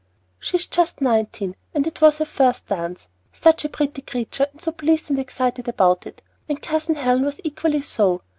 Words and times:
"She 0.39 0.57
is 0.57 0.65
just 0.65 0.99
nineteen, 0.99 1.55
and 1.75 1.85
it 1.85 2.01
was 2.01 2.17
her 2.17 2.25
first 2.25 2.65
dance. 2.65 3.07
Such 3.33 3.63
a 3.65 3.69
pretty 3.69 4.01
creature, 4.01 4.47
and 4.51 4.59
so 4.59 4.71
pleased 4.71 5.11
and 5.11 5.19
excited 5.19 5.67
about 5.67 6.07
it! 6.07 6.23
and 6.49 6.59
Cousin 6.59 6.95
Helen 6.95 7.23
was 7.23 7.39
equally 7.43 7.83
so. 7.83 8.23